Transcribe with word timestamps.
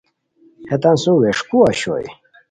ہیتان 0.69 0.95
سوم 1.03 1.15
ویݰکو 1.21 1.57
اوشوئے 1.67 2.07